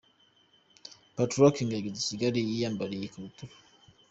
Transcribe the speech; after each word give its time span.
Patoranking 1.15 1.71
yageze 1.73 1.99
i 2.01 2.07
Kigali 2.09 2.39
yiyambariye 2.49 3.03
ikabutura. 3.05 3.53